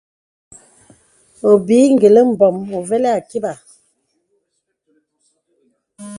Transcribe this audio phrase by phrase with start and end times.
[1.49, 3.53] Obìì gə̀lì mbɔ̄m uvəlì àkibà.